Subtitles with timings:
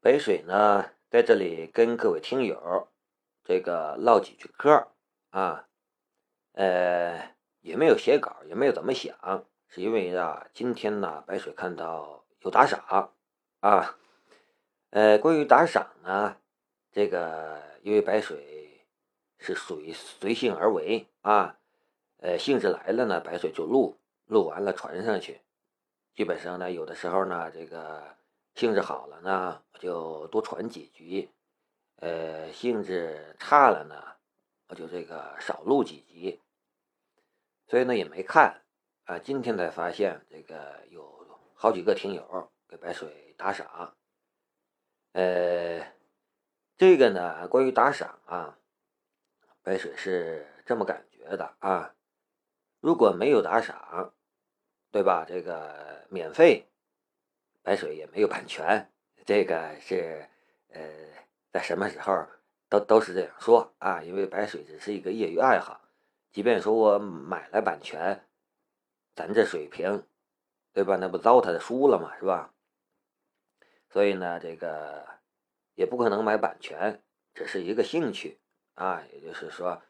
[0.00, 2.88] 北水呢，在这里跟各位听友
[3.42, 4.86] 这个唠几句嗑
[5.30, 5.66] 啊，
[6.52, 13.10] 呃，也没有写稿，也没有怎么想，是因为啊，今天呢，白水看到有打赏
[13.58, 13.98] 啊，
[14.90, 16.36] 呃，关于打赏呢，
[16.92, 18.86] 这个因为白水
[19.40, 21.58] 是属于随性而为啊，
[22.18, 25.40] 呃，兴致来了呢，白水就录，录完了传上去，
[26.14, 28.16] 基本上呢，有的时候呢，这个。
[28.58, 31.28] 兴致好了呢，我就多传几局；
[32.00, 34.16] 呃，兴致差了呢，
[34.66, 36.40] 我就这个少录几集。
[37.68, 38.62] 所以呢，也没看
[39.04, 39.16] 啊。
[39.20, 41.24] 今天才发现，这个有
[41.54, 43.96] 好几个听友给白水打赏。
[45.12, 45.92] 呃，
[46.76, 48.58] 这个呢，关于打赏啊，
[49.62, 51.94] 白水是这么感觉的啊。
[52.80, 54.12] 如果没有打赏，
[54.90, 55.24] 对吧？
[55.24, 56.64] 这个免费。
[57.68, 58.90] 白水也没有版权，
[59.26, 60.26] 这个是
[60.68, 60.80] 呃，
[61.52, 62.26] 在什么时候
[62.70, 65.78] 都都是这样说啊，因为白水只是一个业余爱好，
[66.32, 68.24] 即便说我买了版权，
[69.14, 70.06] 咱这水平，
[70.72, 70.96] 对吧？
[70.96, 72.54] 那不糟蹋的书了嘛，是吧？
[73.90, 75.06] 所以呢，这个
[75.74, 77.02] 也不可能买版权，
[77.34, 78.40] 只是一个兴趣
[78.76, 79.02] 啊。
[79.12, 79.82] 也就是说，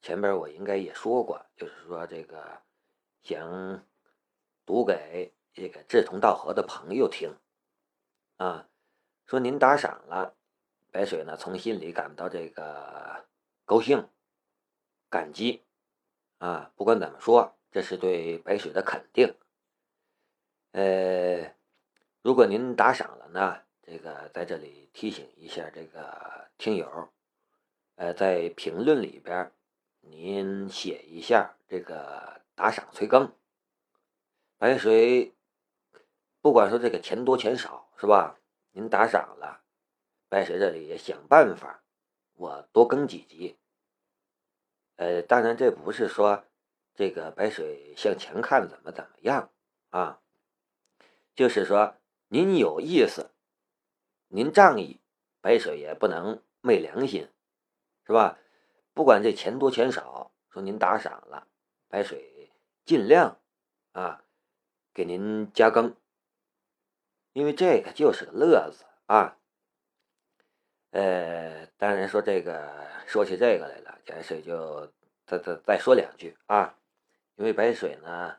[0.00, 2.62] 前边我应该也说过，就是说这个
[3.20, 3.86] 想
[4.64, 5.34] 读给。
[5.58, 7.36] 这个志同道合的朋友听，
[8.36, 8.68] 啊，
[9.26, 10.36] 说您打赏了，
[10.92, 13.26] 白水呢从心里感到这个
[13.64, 14.08] 高兴、
[15.10, 15.64] 感激，
[16.38, 19.34] 啊，不管怎么说，这是对白水的肯定。
[20.70, 21.52] 呃，
[22.22, 27.08] 如果您打赏了呢，这个在这里提醒一下这个听友，
[27.96, 29.50] 呃，在评论里边
[30.02, 33.32] 您写一下这个打赏催更，
[34.56, 35.34] 白水。
[36.40, 38.38] 不管说这个钱多钱少是吧？
[38.70, 39.62] 您打赏了，
[40.28, 41.82] 白水这里也想办法，
[42.34, 43.58] 我多更几集。
[44.96, 46.44] 呃，当然这不是说
[46.94, 49.50] 这个白水向前看怎么怎么样
[49.90, 50.20] 啊，
[51.34, 51.96] 就是说
[52.28, 53.30] 您有意思，
[54.28, 55.00] 您仗义，
[55.40, 57.28] 白水也不能昧良心，
[58.06, 58.38] 是吧？
[58.94, 61.48] 不管这钱多钱少，说您打赏了，
[61.88, 62.52] 白水
[62.84, 63.40] 尽量
[63.92, 64.22] 啊
[64.94, 65.96] 给您加更。
[67.32, 69.36] 因为这个就是个乐子啊，
[70.90, 72.68] 呃，当然说这个
[73.06, 74.92] 说起这个来了，白水就
[75.24, 76.76] 再再再说两句啊。
[77.36, 78.36] 因为白水呢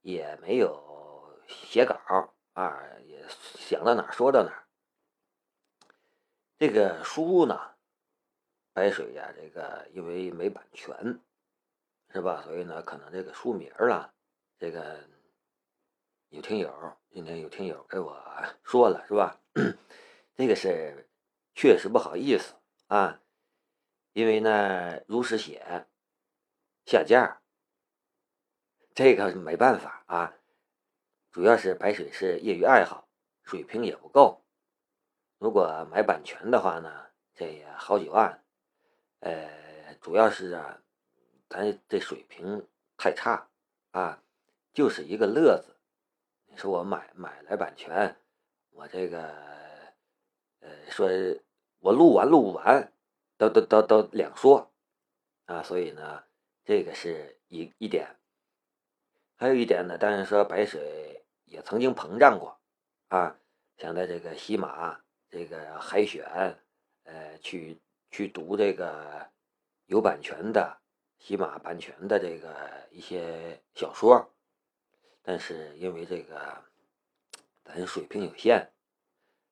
[0.00, 2.00] 也没有写稿
[2.54, 4.64] 啊，也想到哪说到哪。
[6.56, 7.74] 这个书呢，
[8.72, 11.20] 白水呀，这个因为没版权，
[12.10, 12.40] 是吧？
[12.42, 14.14] 所以呢，可能这个书名啊，
[14.58, 15.12] 这个。
[16.34, 18.20] 有听友，今天有听友给我
[18.64, 19.40] 说了，是吧？
[20.34, 21.08] 这个是
[21.54, 22.56] 确实不好意思
[22.88, 23.20] 啊，
[24.14, 25.86] 因为呢，如实写
[26.86, 27.40] 下架，
[28.96, 30.34] 这个没办法啊。
[31.30, 33.08] 主要是白水是业余爱好，
[33.44, 34.44] 水平也不够。
[35.38, 38.42] 如果买版权的话呢，这也好几万。
[39.20, 40.82] 呃，主要是啊，
[41.48, 42.66] 咱这水平
[42.96, 43.48] 太差
[43.92, 44.20] 啊，
[44.72, 45.73] 就是一个乐子。
[46.56, 48.16] 说我买买来版权，
[48.70, 49.34] 我这个，
[50.60, 51.08] 呃，说
[51.80, 52.92] 我录完录不完，
[53.36, 54.70] 都都都都两说，
[55.46, 56.24] 啊，所以呢，
[56.64, 58.16] 这个是一一点，
[59.36, 62.58] 还有一点呢，当然说白水也曾经膨胀过，
[63.08, 63.36] 啊，
[63.76, 66.24] 想在这个喜马这个海选，
[67.02, 67.78] 呃，去
[68.10, 69.28] 去读这个
[69.86, 70.78] 有版权的
[71.18, 72.54] 喜马版权的这个
[72.90, 74.30] 一些小说。
[75.26, 76.62] 但是因为这个，
[77.64, 78.68] 咱水平有限，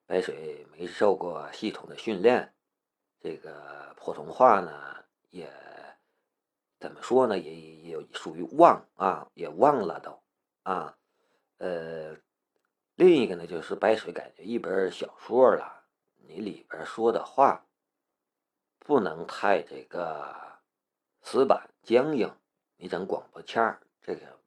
[0.04, 2.52] 白水没受过系统的训练，
[3.18, 5.50] 这个普通话呢也
[6.78, 10.22] 怎么说呢，也也属于忘啊，也忘了都
[10.62, 10.98] 啊。
[11.56, 12.18] 呃，
[12.96, 15.86] 另一个呢就是白水感觉一本小说了，
[16.16, 17.64] 你里边说的话
[18.78, 20.36] 不能太这个
[21.22, 22.30] 死板僵硬，
[22.76, 24.41] 你整广播腔这个。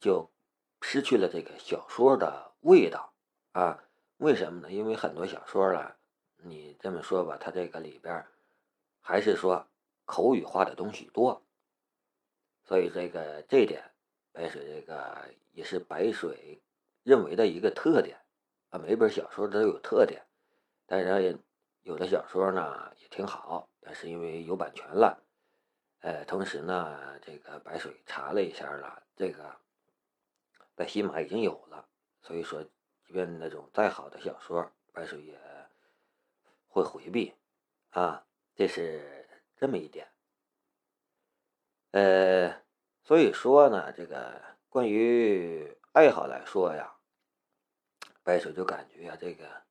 [0.00, 0.30] 就
[0.80, 3.12] 失去了这个小说的味道
[3.52, 3.84] 啊？
[4.18, 4.72] 为什么呢？
[4.72, 5.96] 因为很多小说了，
[6.38, 8.24] 你这么说吧，它这个里边
[9.00, 9.66] 还是说
[10.04, 11.42] 口语化的东西多，
[12.64, 13.92] 所以这个这点
[14.32, 16.60] 白水这个也是白水
[17.04, 18.18] 认为的一个特点
[18.70, 18.78] 啊。
[18.78, 20.26] 每本小说都有特点，
[20.86, 21.36] 但是也
[21.82, 25.22] 有的小说呢也挺好，但是因为有版权了，
[26.00, 29.56] 呃，同时呢，这个白水查了一下了，这个。
[30.78, 31.88] 在西马已经有了，
[32.22, 35.36] 所以说，即便那种再好的小说，白水也
[36.68, 37.34] 会回避
[37.90, 40.08] 啊，这是这么一点。
[41.90, 42.62] 呃，
[43.02, 47.00] 所以说呢，这个关于爱好来说呀，
[48.22, 49.64] 白水就感觉呀，这个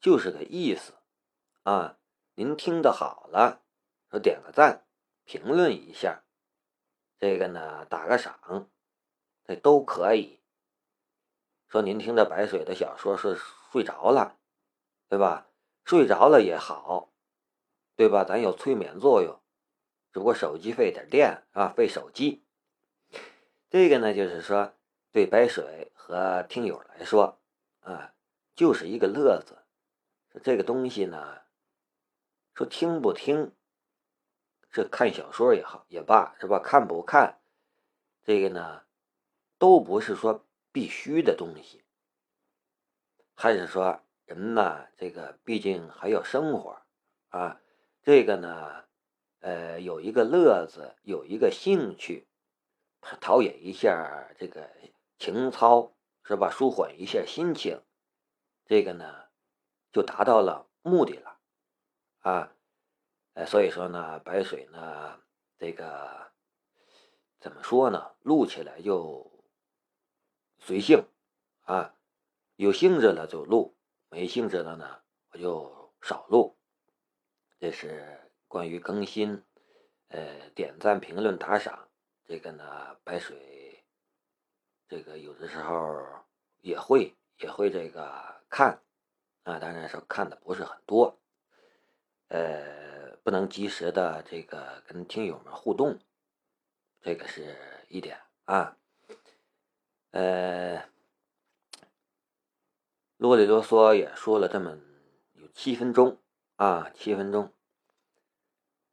[0.00, 0.94] 就是个意思
[1.62, 1.96] 啊。
[2.34, 3.62] 您听的好了，
[4.10, 4.84] 说点个赞，
[5.22, 6.24] 评论一下，
[7.20, 8.68] 这个呢打个赏，
[9.46, 10.40] 这都可以。
[11.68, 13.36] 说您听着白水的小说是
[13.70, 14.38] 睡着了，
[15.08, 15.48] 对吧？
[15.84, 17.12] 睡着了也好，
[17.96, 18.24] 对吧？
[18.24, 19.40] 咱有催眠作用，
[20.12, 22.44] 只不过手机费点电啊，费手机。
[23.70, 24.74] 这个呢，就是说
[25.10, 27.40] 对白水和听友来说
[27.80, 28.14] 啊，
[28.54, 29.64] 就是一个乐子。
[30.30, 31.42] 说这个东西呢。
[32.54, 33.56] 说听不听，
[34.70, 36.58] 这看小说也好也罢，是吧？
[36.62, 37.40] 看不看，
[38.22, 38.82] 这个呢，
[39.62, 41.84] 都不是说必须的东西。
[43.36, 46.82] 还是说人呢，这个毕竟还要生活
[47.28, 47.60] 啊。
[48.02, 48.86] 这个呢，
[49.38, 52.26] 呃，有一个乐子，有一个兴趣，
[53.20, 54.68] 陶冶一下这个
[55.16, 55.92] 情操，
[56.24, 56.50] 是吧？
[56.50, 57.80] 舒缓一下心情，
[58.66, 59.28] 这个呢，
[59.92, 61.38] 就达到了目的了。
[62.22, 62.52] 啊，
[63.34, 65.20] 呃，所以说呢，白水呢，
[65.56, 66.32] 这个
[67.38, 68.10] 怎么说呢？
[68.22, 69.30] 录起来就
[70.64, 71.08] 随性
[71.62, 71.92] 啊，
[72.54, 73.76] 有兴致了就录，
[74.08, 76.56] 没兴致了呢，我就少录。
[77.58, 79.42] 这是关于更新，
[80.06, 81.88] 呃，点赞、评论、打赏，
[82.24, 83.84] 这个呢，白水
[84.86, 86.00] 这个有的时候
[86.60, 88.80] 也会也会这个看
[89.42, 91.18] 啊，当然是看的不是很多。
[92.28, 95.98] 呃，不能及时的这个跟听友们互动，
[97.00, 98.76] 这个是一点啊。
[100.12, 100.88] 呃，
[103.16, 104.78] 啰里啰嗦也说了这么
[105.32, 106.18] 有七分钟
[106.56, 107.52] 啊，七分钟。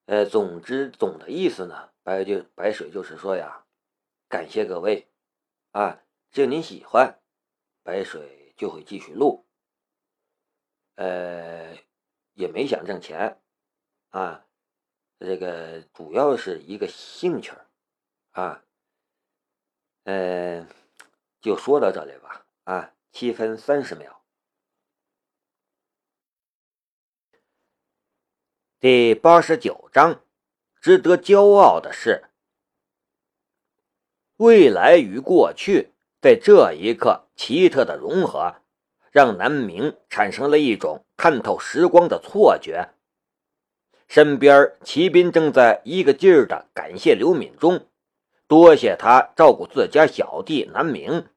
[0.05, 3.65] 呃，总之总的意思呢，白就白水就是说呀，
[4.27, 5.07] 感谢各位
[5.71, 6.01] 啊，
[6.31, 7.21] 只要您喜欢，
[7.83, 9.45] 白水就会继续录。
[10.95, 11.77] 呃。
[12.35, 13.41] 也没想挣钱，
[14.11, 14.45] 啊，
[15.19, 17.51] 这个主要是一个兴趣
[18.31, 18.63] 啊，
[20.05, 20.65] 嗯，
[21.41, 24.21] 就说到这里吧，啊，七分三十秒。
[28.79, 30.21] 第八十九章，
[30.81, 32.25] 值得骄傲的是，
[34.37, 35.91] 未来与过去
[36.21, 38.55] 在这一刻奇特的融合。
[39.11, 42.89] 让南明产生了一种看透时光的错觉。
[44.07, 47.87] 身边骑兵正在一个劲儿的感谢刘敏忠，
[48.49, 51.27] 多谢他照顾自家小弟南明，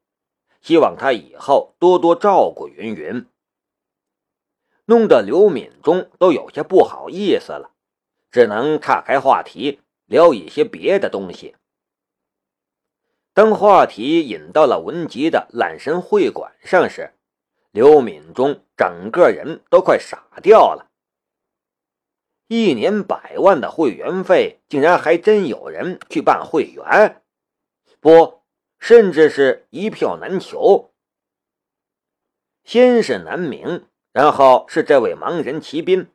[0.61, 3.27] 希望他以后多多照顾云云。
[4.85, 7.69] 弄得刘敏忠都有些不好意思了，
[8.31, 11.55] 只能岔开话题聊一些别的东西。
[13.35, 17.13] 当话题引到了文集的揽神会馆上时，
[17.69, 20.89] 刘敏忠整个人都快傻掉了。
[22.47, 27.21] 一年百万的会员费，竟然还真有人去办会员，
[27.99, 28.41] 不，
[28.79, 30.93] 甚至是一票难求。
[32.63, 36.09] 先是南明，然后是这位盲人骑兵，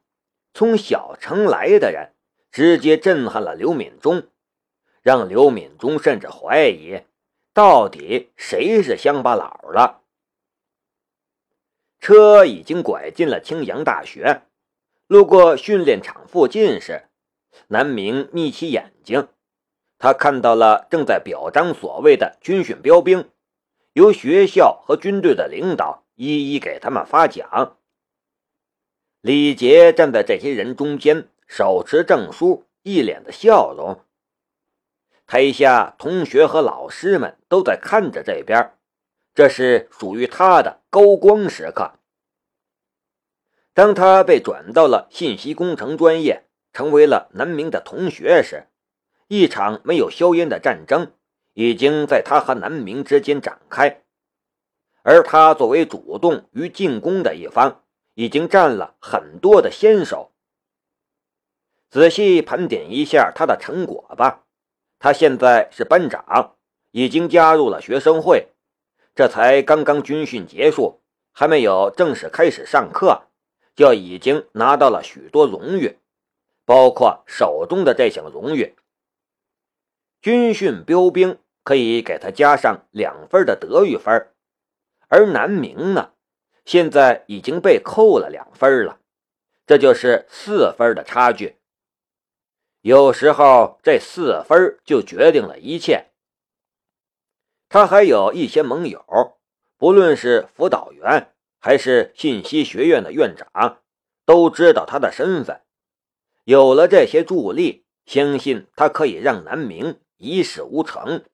[0.54, 2.14] 从小城来的人，
[2.50, 4.28] 直接震撼了刘敏忠，
[5.02, 7.02] 让刘敏忠甚至怀疑，
[7.52, 10.02] 到底谁是乡巴佬了。
[12.00, 14.42] 车已经拐进了青阳大学，
[15.08, 17.08] 路过训练场附近时，
[17.68, 19.28] 南明眯起眼睛，
[19.98, 23.30] 他看到了正在表彰所谓的军训标兵，
[23.94, 27.78] 由学校和军队的领导一一给他们发奖。
[29.22, 34.04] 李杰站在这些人中间，手持证书，一脸的笑容。
[35.26, 38.74] 台下同学和老师们都在看着这边。
[39.34, 41.97] 这是属于他的高光时刻。
[43.78, 46.42] 当他被转到了信息工程专业，
[46.72, 48.66] 成为了南明的同学时，
[49.28, 51.12] 一场没有硝烟的战争
[51.54, 54.02] 已经在他和南明之间展开，
[55.04, 60.32] 而他作为主动与进攻的一方，已经占了很多的先手。
[61.88, 64.42] 仔细盘点一下他的成果吧，
[64.98, 66.56] 他现在是班长，
[66.90, 68.48] 已经加入了学生会。
[69.14, 73.27] 这才刚刚军训结束，还没有正式开始上课，
[73.78, 76.00] 就已经拿到了许多荣誉，
[76.64, 78.74] 包括手中的这项荣誉——
[80.20, 84.34] 军训标兵，可以给他加上两分的德育分。
[85.06, 86.12] 而南明呢，
[86.64, 88.98] 现在已经被扣了两分了，
[89.64, 91.58] 这就是四分的差距。
[92.80, 96.06] 有时候这四分就决定了一切。
[97.68, 99.38] 他还有一些盟友，
[99.76, 103.80] 不论是辅导员还是信息学院的院长，
[104.24, 105.62] 都知道他的身份。
[106.44, 111.24] 有了这些助力，相信他可以让南明一事无成。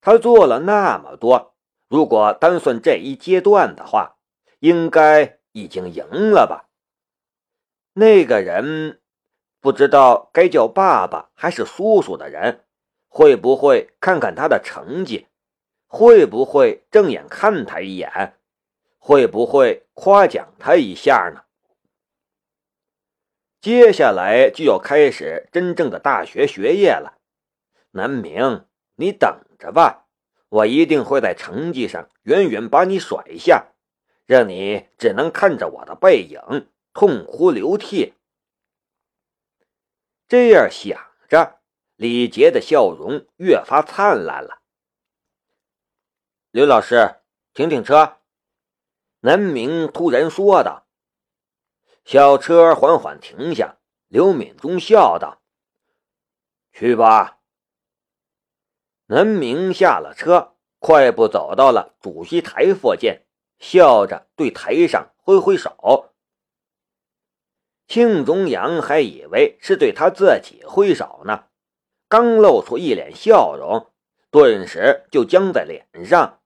[0.00, 1.54] 他做了那么多，
[1.88, 4.16] 如果单算这一阶段的话，
[4.60, 6.68] 应该已经赢了吧？
[7.94, 8.98] 那个人。
[9.60, 12.64] 不知道该叫爸爸还是叔叔的人，
[13.06, 15.28] 会不会看看他的成绩？
[15.86, 18.40] 会不会正眼看他一眼？
[19.04, 21.42] 会不会夸奖他一下呢？
[23.60, 27.18] 接下来就要开始真正的大学学业了，
[27.90, 30.06] 南明，你等着吧，
[30.48, 33.72] 我一定会在成绩上远远把你甩下，
[34.24, 38.14] 让你只能看着我的背影痛哭流涕。
[40.28, 40.96] 这样想
[41.28, 41.60] 着，
[41.96, 44.62] 李杰的笑容越发灿烂了。
[46.52, 47.16] 刘老师，
[47.52, 48.18] 停停车！
[49.24, 50.88] 南明突然说道。
[52.04, 53.76] 小车缓缓停下，
[54.08, 55.40] 刘敏忠笑道
[56.74, 57.38] ：“去吧。”
[59.06, 63.20] 南明下了车，快步走到了主席台附近，
[63.60, 66.12] 笑着对台上挥挥手。
[67.86, 71.44] 庆中阳还以为是对他自己挥手呢，
[72.08, 73.92] 刚露出一脸笑容，
[74.32, 76.41] 顿时就僵在脸上。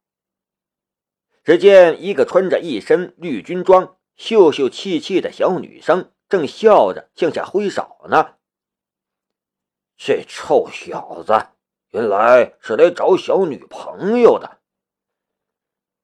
[1.47, 8.35] 只见一个穿着一身绿军装、秀秀气气的小女生正笑着向下挥手呢。
[9.97, 11.47] 这臭小子，
[11.91, 14.59] 原来是来找小女朋友的。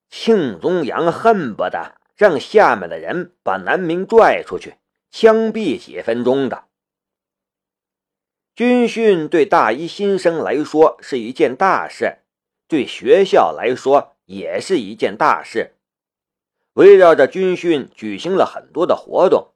[0.09, 4.77] 庆宗阳恨不得让下面的人把南明拽出去。
[5.11, 6.69] 枪毙几分钟的
[8.55, 12.19] 军训，对大一新生来说是一件大事，
[12.69, 15.75] 对学校来说也是一件大事。
[16.73, 19.49] 围绕着军训举行了很多的活动，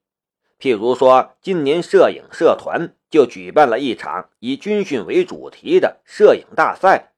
[0.60, 7.14] 譬如说，今年摄影社团就举办了一场以军训为主题的摄影大赛。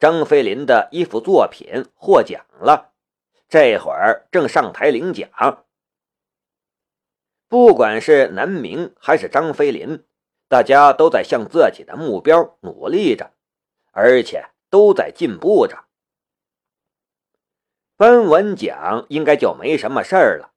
[0.00, 2.92] 张飞林的一幅作品获奖了，
[3.48, 5.28] 这会儿正上台领奖。
[7.46, 10.02] 不管是南明还是张飞林，
[10.48, 13.32] 大家都在向自己的目标努力着，
[13.90, 15.87] 而且都在进步着。
[17.98, 20.52] 颁完奖应该就没什么事儿了，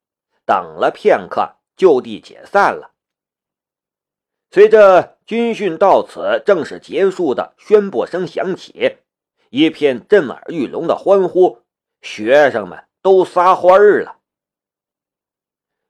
[0.45, 2.91] 等了片刻，就地解散了。
[4.51, 8.97] 随着军训到此正式结束的宣布声响起，
[9.49, 11.63] 一片震耳欲聋的欢呼，
[12.03, 14.19] 学生们都撒欢儿了。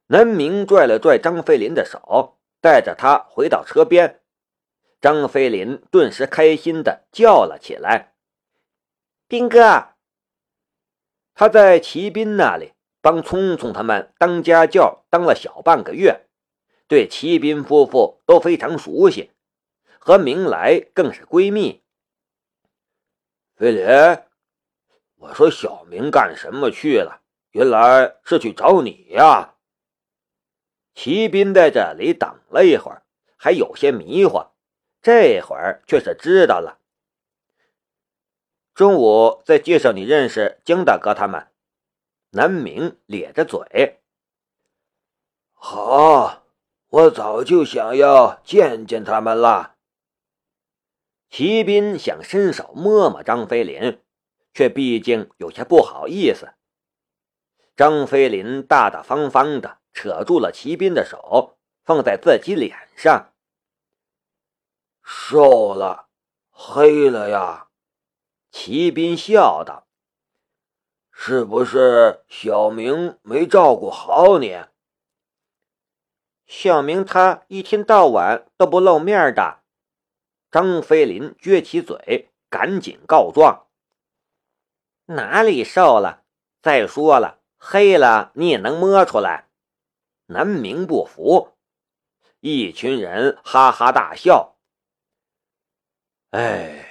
[0.07, 4.21] 南明拽了拽张飞林的手，带着他回到车边。
[5.01, 8.13] 张飞林顿时开心的叫了起来
[9.27, 9.89] ：“兵哥！”
[11.33, 16.27] 他在齐斌那里帮聪聪他们当家教，当了小半个月，
[16.87, 19.31] 对齐斌夫妇都非常熟悉，
[19.97, 21.81] 和明来更是闺蜜。
[23.55, 23.85] 飞林，
[25.15, 27.21] 我说小明干什么去了？
[27.51, 29.55] 原来是去找你呀！
[30.93, 33.03] 齐斌在这里等了一会儿，
[33.37, 34.45] 还有些迷糊，
[35.01, 36.80] 这会儿却是知道了。
[38.81, 41.51] 中午再介绍你认识江大哥他们。
[42.31, 43.99] 南明咧着嘴
[45.53, 46.41] ：“好，
[46.89, 49.75] 我早就想要见见他们了。”
[51.29, 54.01] 齐斌想伸手摸摸张飞林，
[54.51, 56.55] 却毕竟有些不好意思。
[57.75, 59.77] 张飞林大大方方的。
[59.93, 63.33] 扯住了骑兵的手，放在自己脸上。
[65.03, 66.07] 瘦了，
[66.49, 67.67] 黑了呀！
[68.51, 69.87] 骑兵笑道
[71.11, 74.65] ：“是不是小明没照顾好你？”
[76.45, 79.63] 小明他一天到晚都不露面的。
[80.51, 83.67] 张飞林撅起嘴，赶紧告状
[85.07, 86.25] ：“哪里瘦了？
[86.61, 89.47] 再说了，黑了你也能摸出来。”
[90.27, 91.57] 南明不服，
[92.41, 94.57] 一群人哈哈大笑。
[96.31, 96.90] 哎，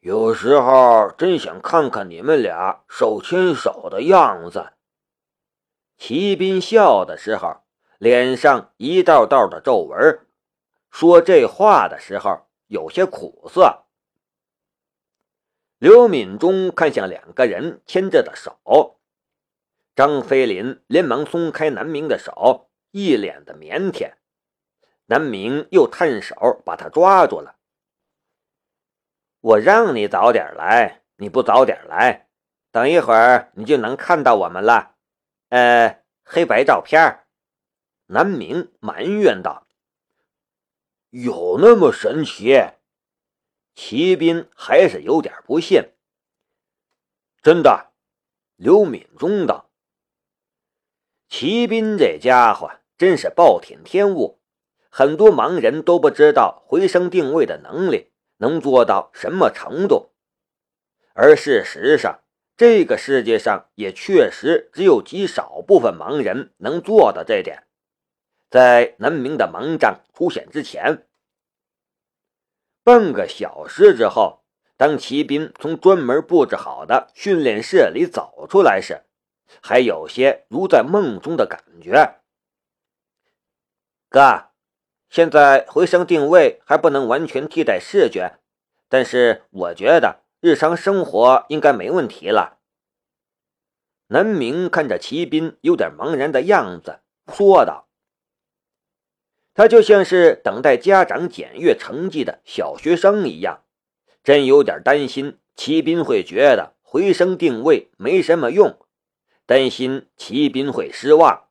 [0.00, 4.74] 有时候真想看看你们俩手牵手的样子。
[5.96, 7.62] 齐斌笑的时候，
[7.98, 10.24] 脸上一道道的皱纹，
[10.92, 13.86] 说这话的时候有些苦涩。
[15.78, 19.00] 刘敏忠看向两个人牵着的手，
[19.96, 24.12] 张飞林连忙松开南明的手，一脸的腼腆。
[25.06, 27.57] 南明又探手把他抓住了。
[29.48, 32.28] 我让你早点来，你不早点来，
[32.70, 34.96] 等一会儿你就能看到我们了。
[35.48, 37.24] 呃，黑白照片。
[38.08, 39.66] 南明埋怨道
[41.08, 42.62] ：“有那么神奇？”
[43.74, 45.92] 骑兵还是有点不信。
[47.40, 47.92] 真的，
[48.56, 49.70] 刘敏中道。
[51.26, 54.42] 骑兵这家伙真是暴殄天物，
[54.90, 60.10] 很多盲人都不知道回声定位的能力能做到什么程度。
[61.12, 62.20] 而事实上，
[62.56, 67.64] 这个世界上也确实只有极少部分盲人能做到这点。
[68.50, 71.06] 在南明的盲杖出现之前，
[72.82, 74.42] 半个小时之后，
[74.76, 79.04] 当骑兵从专门布置好的训练室里走出来时，
[79.60, 82.20] 还有些如在梦中的感觉。
[84.08, 84.47] 哥，
[85.10, 88.38] 现在回声定位还不能完全替代视觉，
[88.88, 92.58] 但是我觉得日常生活应该没问题了。
[94.08, 97.00] 南明看着骑兵有点茫然的样子，
[97.32, 97.86] 说道。
[99.54, 103.64] 他就像是等待家长检阅成绩的小学生一样，
[104.22, 108.78] 真有点担心骑兵会觉得回声定位没什么用，
[109.46, 111.48] 担心骑兵会失望，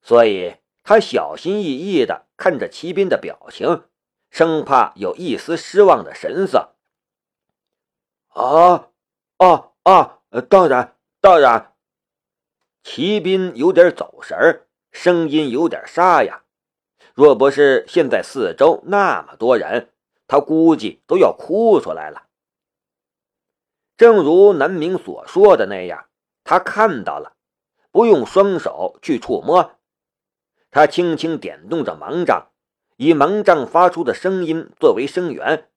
[0.00, 3.84] 所以他小心翼翼的看着骑兵的表情，
[4.28, 6.74] 生怕有一丝失望的神色。
[8.28, 8.90] 啊
[9.38, 10.18] 啊啊！
[10.50, 11.74] 当然，当然。
[12.82, 16.44] 骑兵有点走神，声音有点沙哑。
[17.14, 19.94] 若不是现在四周那么多人，
[20.26, 22.26] 他估计都要哭出来了。
[23.96, 26.10] 正如南明所说的那样，
[26.44, 27.36] 他看到了，
[27.90, 29.78] 不用双手去触摸，
[30.74, 32.48] 他轻轻点动着盲杖，
[32.96, 35.68] 以盲杖发出的声音作为声源，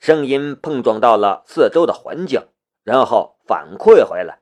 [0.00, 2.48] 声音碰撞到了四周的环境，
[2.82, 4.40] 然后反馈回来，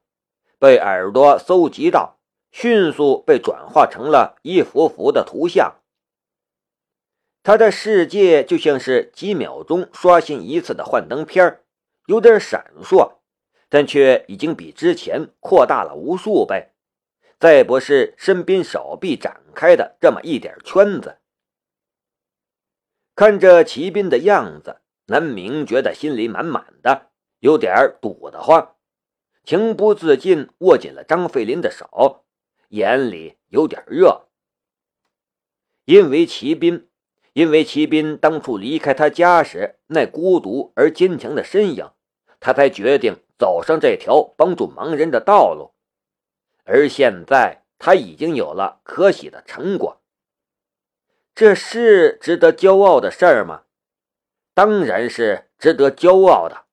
[0.59, 2.16] 被耳朵搜集到，
[2.51, 5.75] 迅速被转化成了一幅幅的图像。
[7.42, 11.61] 他的世界就像是几秒钟刷新一次的幻灯片
[12.07, 13.16] 有点闪烁，
[13.68, 16.70] 但却已经比之前扩大了无数倍。
[17.40, 21.16] 再不是身边手臂展开的这么一点圈子。
[23.16, 28.76] 看着骑兵的样子，南明觉得心里满满的，有点堵得慌，
[29.42, 32.26] 情不自禁握紧了张飞林的手，
[32.68, 34.29] 眼里有点热，
[35.87, 36.87] 因为骑兵。
[37.33, 41.88] 因为骑兵当初离开他家时那孤独而坚强的身影，
[42.40, 45.72] 他才决定走上这条帮助盲人的道路。
[46.64, 50.01] 而现在，他已经有了可喜的成果。
[51.35, 53.62] 这是值得骄傲的事儿吗？
[54.53, 56.66] 当然是值得骄傲的。